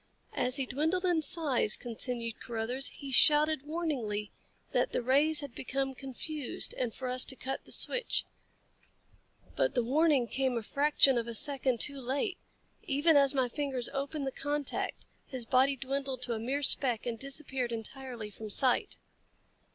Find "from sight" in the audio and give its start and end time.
18.31-18.97